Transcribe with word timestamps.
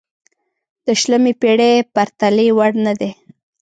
د 0.85 0.87
شلمې 1.01 1.33
پېړۍ 1.41 1.73
پرتلې 1.93 2.47
وړ 2.57 2.71
نه 2.85 2.93
دی. 2.99 3.11